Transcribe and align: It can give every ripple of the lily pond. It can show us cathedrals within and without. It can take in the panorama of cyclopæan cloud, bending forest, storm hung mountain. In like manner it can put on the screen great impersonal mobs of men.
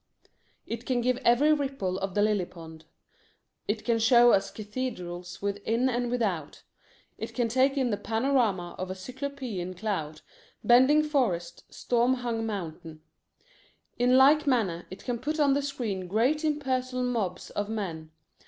It 0.65 0.87
can 0.87 1.01
give 1.01 1.17
every 1.23 1.53
ripple 1.53 1.99
of 1.99 2.15
the 2.15 2.23
lily 2.23 2.45
pond. 2.47 2.85
It 3.67 3.85
can 3.85 3.99
show 3.99 4.31
us 4.31 4.49
cathedrals 4.49 5.43
within 5.43 5.89
and 5.89 6.09
without. 6.09 6.63
It 7.19 7.35
can 7.35 7.47
take 7.47 7.77
in 7.77 7.91
the 7.91 7.97
panorama 7.97 8.73
of 8.79 8.87
cyclopæan 8.89 9.77
cloud, 9.77 10.21
bending 10.63 11.03
forest, 11.03 11.71
storm 11.71 12.15
hung 12.15 12.47
mountain. 12.47 13.01
In 13.99 14.17
like 14.17 14.47
manner 14.47 14.87
it 14.89 15.03
can 15.05 15.19
put 15.19 15.39
on 15.39 15.53
the 15.53 15.61
screen 15.61 16.07
great 16.07 16.43
impersonal 16.43 17.03
mobs 17.03 17.51
of 17.51 17.69
men. 17.69 18.09